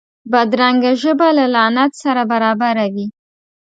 [0.31, 3.07] بدرنګه ژبه له لعنت سره برابره وي